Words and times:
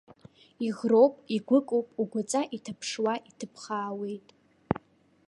Иӷроуп, 0.67 1.13
игәыкуп, 1.35 1.87
угәаҵа 2.01 2.41
иҭаԥшуа 2.55 3.13
иҭыԥхаауеит. 3.29 4.27